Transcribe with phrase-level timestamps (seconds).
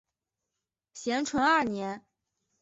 [0.95, 2.03] 咸淳二年。